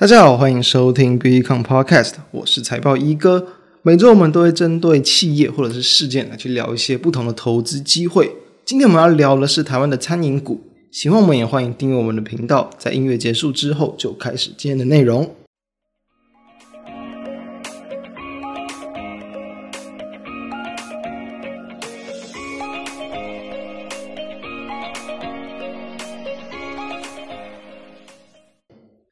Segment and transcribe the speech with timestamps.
[0.00, 3.48] 大家好，欢迎收听 BECON Podcast，我是财报一哥。
[3.82, 8.30] 每周我们都会针对企业或者是事件来去聊一些不同的投资机会。
[8.64, 10.60] 今天我们要聊的是台湾的餐饮股。
[10.92, 12.70] 喜欢我们也欢迎订阅我们的频道。
[12.78, 15.34] 在音乐结束之后，就开始今天的内容。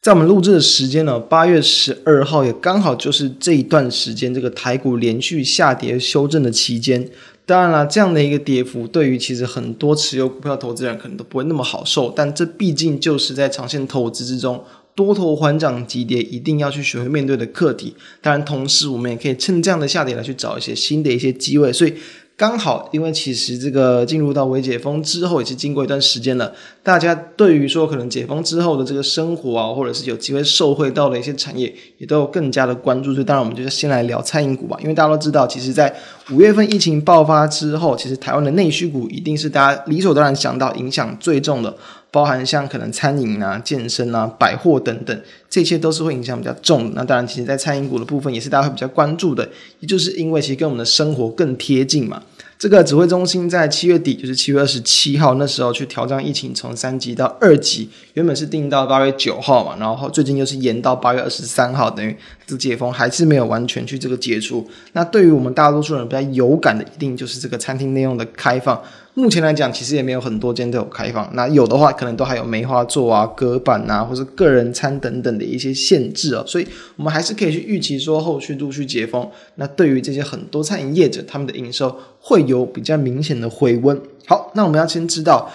[0.07, 7.11] 在我们录制的时间呢，八月十二号也刚好就是这一段时间，这个台股连续下跌修正的期间。
[7.45, 12.13] 当然了，这样的一个跌幅，对于其实很多持有股票投资人可能都不会那么好受。
[12.15, 14.63] 但这毕竟就是在长线投资之中，
[14.95, 17.97] 多头缓涨急跌，一定要去学会面对的课题。
[18.23, 21.73] 当然，同时我们也可以趁这样的下跌来去找一些新的一些机会。
[21.73, 21.93] 所以。
[22.39, 26.53] 刚好，因为其实这个进入到微解封之后，也是经过一段时间了。
[26.83, 33.15] 大家对于说可能解封之后的这个生活啊，或者是有机会受惠到的一些产业，也都有更加的关注。
[33.15, 34.77] 所以，当然我们就先来聊餐饮股吧。
[34.83, 35.91] 因为大家都知道，其实，在
[36.31, 41.75] 五月份疫情爆发之后，其实台湾的内需股一定是大家理所当然想到影响最重的。
[42.17, 46.93] 包含像可能餐饮啊、健身啊、百货等等，这些都是会影响比较重。
[46.95, 49.47] 那当然，其实，在餐饮股的部分，也是大家会比较关注的，
[49.81, 52.23] 也就是因为其实跟我们的生活更贴近嘛。
[52.59, 62.17] 这个指挥中心在七月底，就是七月二十七号那时候去调降疫情，从三级到二级，原本是定到八月九号嘛，然后最近又是延到八月二十三号，等于
[62.47, 64.67] 这解封还是没有完全去这个解除。
[64.93, 68.81] 那对于我们大多数人比较有感的，一定就是这个餐厅内用的开放。
[69.15, 71.27] 目前来讲，其实也没有很多间都有开放。
[71.33, 76.45] 那有的话，可能都还有梅花座啊、隔板啊，或是个人餐等等的一些限制啊。
[76.47, 76.67] 所以，
[76.97, 83.99] 我们还是可以去预期说，后续陆续解封，那对于这些很多餐饮业者，他们的营收会有比较明显的回温。
[84.27, 85.51] 好，那我们要先知道，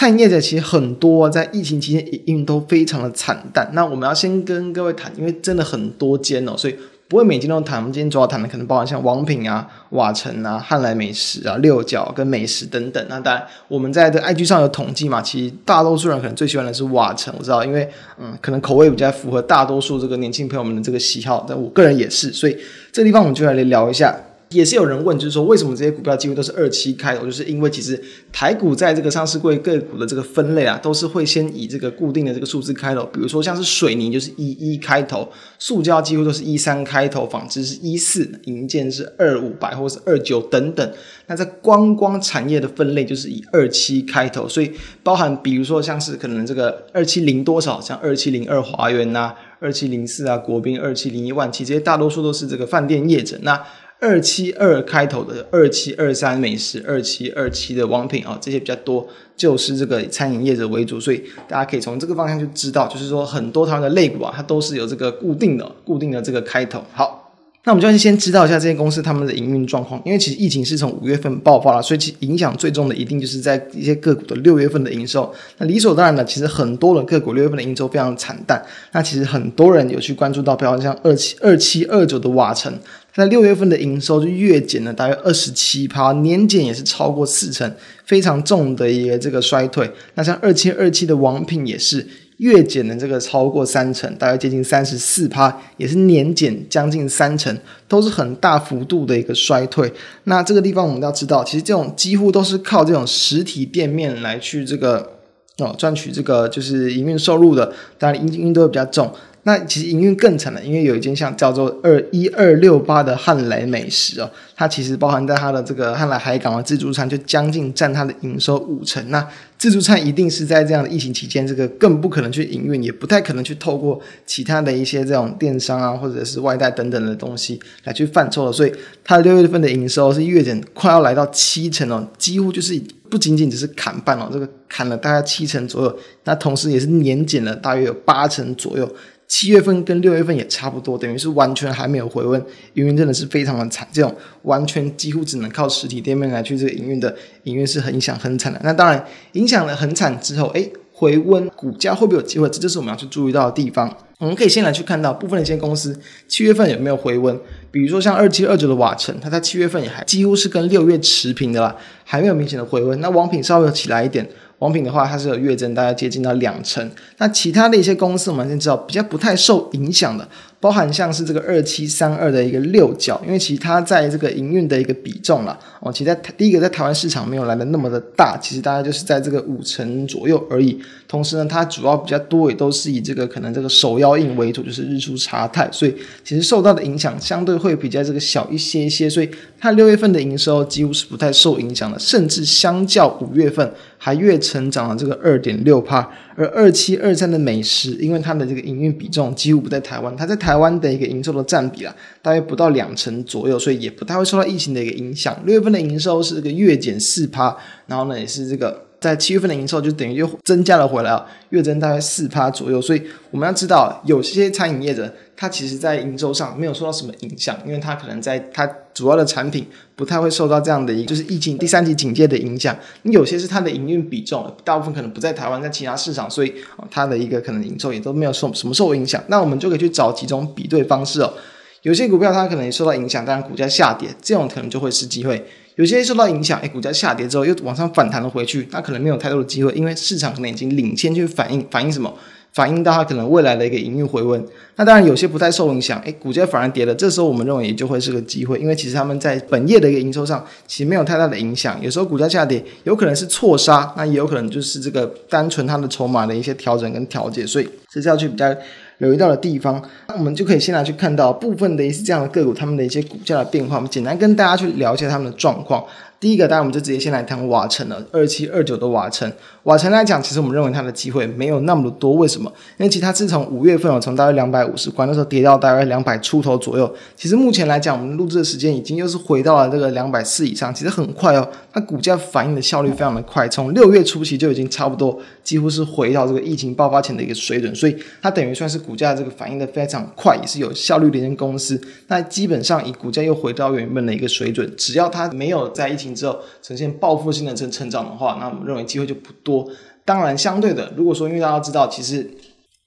[0.00, 3.68] 餐饮业者其实很多在疫情期间营运都非常的惨淡。
[3.74, 6.74] 那我们要先跟各位谈，因为真的很多间哦，所以。
[7.06, 13.04] 不会每间都谈，我们今天主要谈的可能包含像王品啊、瓦城啊、汉来美食啊、六角跟美食等等。
[13.08, 22.56] 那当然，我们在这 IG 上有统计嘛，其实大多数人可能最喜欢的是瓦城，我知道，因为嗯，可能口味比较符合大多数这个年轻朋友们的这个喜好，但我个人也是，所以
[22.92, 24.16] 这地方我们就来聊一下。
[24.50, 27.24] 也是有人问，就是说为什么这些股票几乎都是二七开头？
[27.24, 28.02] 就是因为其实
[28.32, 33.04] 台股在这个上市柜个股的这个分类啊，都是会先以这个固定的这个数字开头。
[33.12, 35.28] 比如说像是水泥就是一一开头，
[35.60, 40.92] 塑胶几乎都是一三开头，纺织是一四，银建是二五，百货是二九等等。
[41.28, 44.72] 那在观光产业的分类就是以二七开头，所以
[45.04, 53.38] 包含比如说像是可能这个二七零多少，像二七零二华园呐，二七零四啊国宾，二七零一万七，这些大多数都是这个饭店业者。
[53.42, 53.64] 那
[54.00, 59.06] 二七二开头的二七二三美食，二七二七的网品啊，这些比较多，
[59.36, 66.82] 就是这个餐饮业者为主，所以大家可以从这个方向就知道，就是说很多台湾的类股啊，它都是有这个固定的、固定的这个开头。
[66.92, 67.18] 好。
[67.62, 75.30] 那我们就先知道一下这些公司他们的营运状况，因为其实疫情是从五月份爆发了，所以其影响最重的一定就是在一些个股的六月份的营收。
[75.58, 78.64] 那理所当然的，其实很多的个股六月份的营收非常惨淡。
[78.92, 82.72] 那其实很多人有去关注到，比方像二七二七二九的瓦城，
[83.14, 87.72] 在六月份的营收就月减了大约二十七趴，年减也是超过四成，
[88.04, 89.90] 非常重的一个这个衰退。
[90.14, 92.06] 那像二七二七的王品也是。
[92.40, 97.54] 月减的这个超过三成，大概接近三十四趴，也是年减将近三成，
[97.86, 99.92] 都是很大幅度的一个衰退。
[100.24, 105.18] 那这个地方我们要知道，其实这种几乎都是靠这种实体店面来去这个
[105.58, 109.12] 哦赚取这个就是营运收入的，当然营运都会比较重。
[109.44, 119.02] 那其实营运更惨了，因为有一间像叫做二一二六八的汉来美食哦，它其实包含在它的这个汉来海港的自助餐，就将近占它的营收五成。
[119.10, 128.52] 那自助餐一定是在这样的疫情期间，这个更不可能去营运，也不太可能去透过其他的一些这种电商啊，或者是外带等等的东西来去犯错了。
[128.52, 128.72] 所以
[129.02, 132.78] 它六月份的营收是月减快要来到七成哦，几乎就是
[133.08, 135.98] 不仅仅只是砍半哦，这个砍了大概七成左右。
[136.24, 138.86] 那同时也是年减了大约有八成左右。
[139.30, 142.44] 七月份跟六月份也差不多，等于是完全还没有回温，
[142.74, 143.86] 营运真的是非常的惨。
[143.92, 144.12] 这种
[144.42, 147.14] 完全几乎只能靠实体店面来去这个营运的
[147.44, 148.60] 营运是很影响很惨的。
[148.64, 152.46] 那当然影响了很惨之后，诶，回温股价会不会有机会？
[152.50, 153.90] 这就是我们要去注意到的地方。
[154.18, 155.98] 我们可以先来去看到部分的一些公司
[156.28, 157.34] 七月份有没有回温，
[157.70, 161.74] 比如说像二七二九的瓦城，它在七月份也还几乎是跟六月持平的啦，
[162.04, 163.00] 还没有明显的回温。
[163.00, 164.28] 那王品稍微有起来一点。
[164.58, 166.90] 王品的话，它是有月增，大概接近到两成。
[167.16, 170.28] 那其他的一些公司，我们先知道比较不太受影响的，
[170.60, 180.78] 包含像是这个二七三二的一个六角，因为其实它在这个营运的一个比重啦，哦，其实在第一个在台湾市场没有来的那么的大，其实大概就是在这个五成左右而已。
[181.08, 189.28] 同时呢，它主要比较多也都是以这个可能这个手摇印为主，就是日出茶太，所以其实受到的影响相对会比较这个小一些些，所以
[189.58, 196.08] 它六月份的营收几乎是不太受影响的，甚至相较五月份还月成长了这个二点六趴。
[196.36, 205.40] 而二七二三的美食，因为它的这个营运比重几乎不在台湾，它在台台湾的一个营收的占比啊，大约不到两成左右，所以也不太会受到疫情的一个影响。
[205.46, 207.56] 六月份的营收是这个月减四趴，
[207.86, 212.80] 然后呢也是这个在七月份的营收就等于又增加了回来啊，月增大概四趴左右。
[212.80, 215.12] 所以我们要知道，有些餐饮业者。
[215.40, 219.66] 它其实，在营收上没有受到什么影响，因为它可能在它主要的产品
[219.96, 222.76] 不太会受到这样的一个就是疫情第三级警戒的影响。
[223.04, 226.52] 你有些是它的营运比重，大部分可能不在台湾，在其他市场，所以
[226.90, 229.24] 它的一个可能营收也都没有受什么受影响。
[229.28, 231.32] 那我们就可以去找几种比对方式哦。
[231.80, 235.42] 有些股票它可能也受到影响，当然股价下跌，这种可能就会是机会。
[235.76, 242.12] 有些受到影响，哎，股价下跌之后又往上反弹了回去，那可能没有太多的机会，因为市场可能已经领先去反映，反映什么？
[242.52, 244.44] 反映到它可能未来的一个营运回温，
[244.74, 258.52] 那当然有些不太受影响，诶，股价反而跌了，这时候我们认为也就会是个机会，因为其实他们在本业的一个营收上其实没有太大的影响，有时候股价下跌有可能是错杀，那也有可能就是这个单纯它的筹码的一些调整跟调节，所以这是要去比较
[259.00, 259.82] 留意到的地方。
[260.06, 265.84] 那我们就可以先来去看到部分的一些这样的个股，他们的一些股价的变化，我们简单跟大家去聊一下他们的状况。
[266.20, 269.32] 第一个，当然我们就直接先来谈瓦城了，二七二九的瓦城。
[269.62, 272.12] 瓦城来讲，其实我们认为它的机会没有那么的多。
[272.12, 272.52] 为什么？
[272.76, 276.94] 因为其实它自从五月份哦，从大约两百五十关那时候跌到大约两百出头左右。
[277.16, 281.48] 其实目前来讲，我们录制的时间已经又是回到了这个两百四以上，其实很快哦。
[281.72, 291.80] 它股价反应的效率非常的快，从六月初期就已经差不多几乎是回到这个疫情爆发前的一个水准，所以它等于算是股价这个反应的非常快，也是有效率的一间公司。
[292.08, 299.68] 那基本上以股价又回到原本的一个水准，只要它没有在疫情之后呈现报复性的成成长的话，那我们认为机会就不多。
[300.04, 302.30] 当然，相对的，如果说因为大家知道，其实。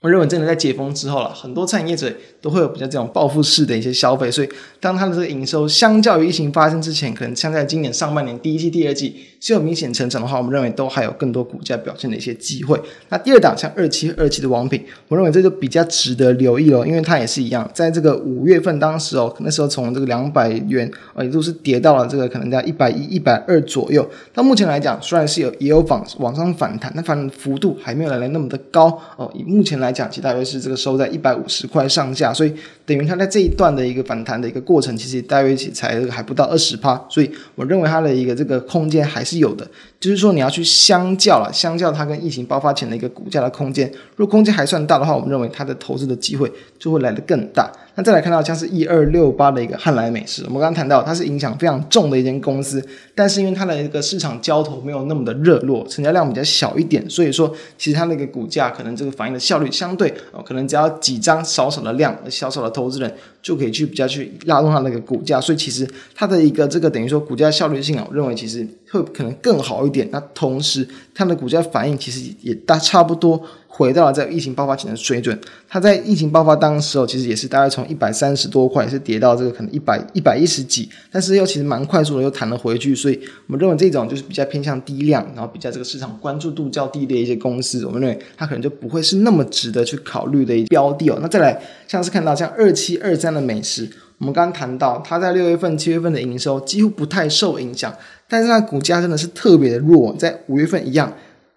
[0.01, 2.11] 我认为真的在解封之后了，很多餐饮业者
[2.41, 4.49] 都会有比较这种报复式的一些消费，所以
[4.81, 12.81] 当它的这个营收相较于疫情发生之前，可能像在今年上半年第一季、第二季是有明显成长的话，我们认为都还有更多股价表现的一些机会。
[13.09, 24.09] 那第二档像二七二七的王品，我认为这就比较值得留意了，因为它也是一样，在这个五月份当时哦，那时候从这个两百元啊，也都是跌到了这个可能在一百一、一百二左右。
[24.33, 29.29] 到目前来讲，虽然是有也有往往上反弹，但反正幅度还没有来的那么的高哦。
[29.35, 32.53] 以目前来讲，其实大约是这个收在一百五十块上下，所以
[32.85, 39.65] 等于它在这一段的一个反弹的一个过程，其实大约起才还不到二十趴，所以我认为它的一个这个空间还是有的。
[40.03, 47.71] 就是说你要去相较了，相较它跟疫情爆发前的一个股价的空间，如果空间还算大的话，我们认为它的投资的机会就会来得更大。
[47.95, 52.85] 那再来看到像是一二六八的一个汉来美食，我们刚刚谈到它是影响非常重的一间公司，
[53.15, 70.07] 但是因为它的一个市场交投没有那么的热络，成交量比较小一点，所以说其实它那个股价可能这个反应的效率相对哦，可能只要几张少少的量，小小的投资人就可以去比较去拉动它那个股价，所以其实它的一个这个等于说股价效率性啊，我认为其实会可能更好一点。
[70.11, 73.43] 那同时它的股价反应其实也大差不多。
[73.75, 75.35] 回到了在疫情爆发前的水准，
[75.67, 91.17] 它在疫情爆发当时候，其实也是大概从一百三十多块，是跌到这个可能一百一百一十几，但是又其实蛮快速的又弹了回去，所以我们认为这种就是比较偏向低量，然后比较这个市场关注度较低的一些公司，我们认为它可能就不会是那么值得去考虑的一标的哦。
[91.19, 97.91] 那再来像是看到像二七二三的美食，我们刚刚谈到它在六月份、七月份的营收几乎不太受影响，
[98.29, 101.11] 但是它股价真的是特别的弱，在五月份一样。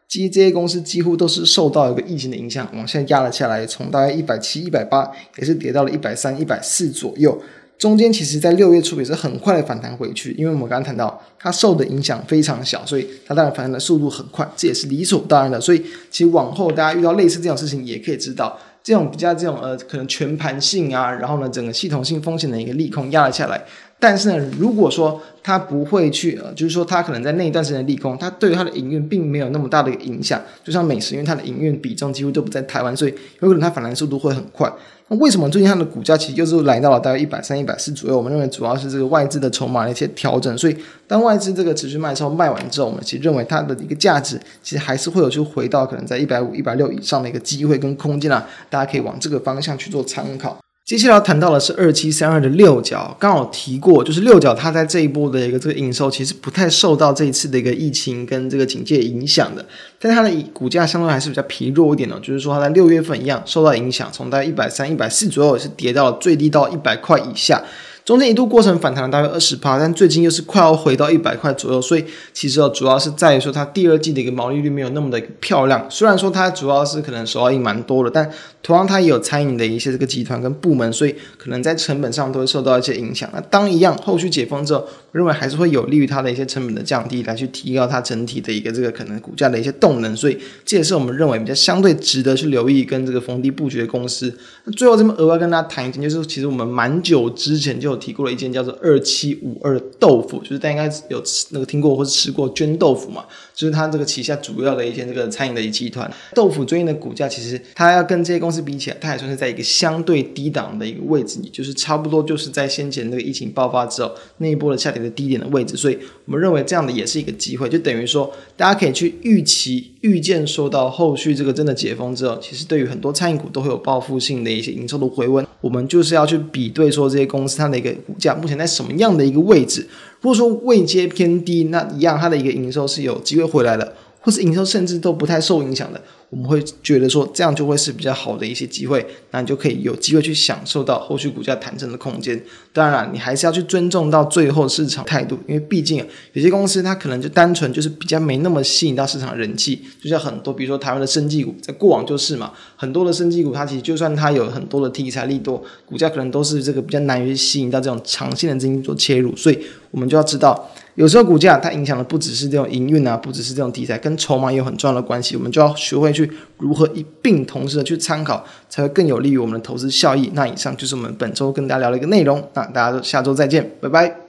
[0.09, 7.41] 其实这些公司几乎都是受到一个疫情的影响，往下压了下来，从大概一百七、一百八，也是跌到了一百三、一百四左右。
[7.79, 15.61] 中间其实，在六月初也是很快的反弹回去，因为我们刚刚谈到它受的影响非常小，所以它当然反弹的速度很快，这也是理所当然的。
[15.61, 23.63] 所以其实往后大家遇到类似这种事情，也可以知道，这种比较这种呃可能全盘性啊，然后呢整个系统性风险的一个利空压了下来。
[23.99, 30.41] 但是呢，如果说它不会去呃，就是说它可能在那一段时间利空，它对于它的营运并没有那么大的一个影响。
[30.62, 34.71] 就像美食，因为它的营运比重几乎都不在台湾，所以有可能它反弹速度会很快。
[35.09, 38.17] 那为什么最近它的股价其实又是来到了大概一百三、一百四左右？
[38.17, 40.59] 我们认为主要是这个外资的筹码的一些调整。
[40.59, 40.76] 所以
[41.07, 48.47] 当外资这个持续卖超卖完之后，我们其实认为它的一个价值其实还是会有去回到可能在一百五、一百六以上的一个机会跟空间啊。
[48.69, 50.59] 大家可以往这个方向去做参考。
[50.87, 59.66] 接下来要谈到的是二七三二的六角，刚好提过，就是六角它在这一波的一个这个营收其实不太受到这一次的一个疫情跟这个警戒影响的，
[59.99, 67.61] 但它的股价相对还是比较疲弱一点的，就是说它在六月份一样受到影响，从大概一百三、一百四左右是跌到了最低到一百块以下。
[68.07, 75.85] 中间一度过程反弹了大约二十趴，但最近又是快要回到一百块左右，所以其实，主要是在于说它第二季的一个毛利率没有那么的漂亮。
[75.91, 78.31] 虽然说它主要是可能手摇饮蛮多的，但
[78.63, 83.29] 同样它也有餐饮的一些这个集团跟部门，所以可能在成本上都会受到一些影响。
[83.33, 84.87] 那当一样后续解封之后，
[85.17, 90.17] 认为还是会有利于它的一些成本的降低，来去提高它整体的一个这个可能股价的一些动能。
[90.17, 94.33] 所以这也是我们认为比较相对值得去留意跟这个逢低布局的公司。
[94.65, 97.97] 那最后这边额外跟大家谈一件，就是其实我们蛮久之前就有。
[98.07, 106.09] 提过了一间叫做二七五二豆腐，就是大家应该有吃那个听过或者吃过绢豆腐嘛，就是它这个旗下主要的一间这个餐饮的一集团。
[106.35, 125.47] 豆腐最近的股价其实它要跟这些公司比起来，它还算是在一个相对低档的一个位置，就是差不多就是在先前那个疫情爆发之后那一波的下跌的低点的位置，所以我们认为这样的也是一个机会，就等于说大家可以去预期预见，说到后续这个真的解封之后，其实对于很多餐饮股都会有报复性的一些营收的回温。
[125.61, 129.87] 我们就是要去比对说这些公司它的一个股价目前在什么样的一个位置。
[130.21, 136.01] 如果说位阶偏低，那一样它的一个营收是有机会回来的，或是营收甚至都不太受影响的。
[136.28, 142.40] 我们会觉得说，这样就会是比较好的一些机会，那你就可以有机会去享受到后续股价弹升的空间。
[142.73, 159.59] 当然了，你还是要去尊重到最后市场态度，因为毕竟有些公司它可能就单纯就是比较没那么吸引到市场人气，就像很多比如说台湾的生技股，在过往就是嘛，很多的生技股它其实就算它有很多的题材利多，股价可能都是这个比较难于吸引到这种长线的资金做切入，所以
[159.92, 160.68] 我们就要知道。
[160.97, 165.37] 有时候股价它影响的不只是这种营运啊，不只是这种题材，跟筹码有很重要的关系。
[165.37, 170.31] 我们就要学会去如何一并同时的去参考，才会更有利于我们的投资效益。
[170.35, 172.43] 那以上就是我们本周跟大家聊的一个内容。
[172.55, 174.25] 那大家下周再见，拜拜。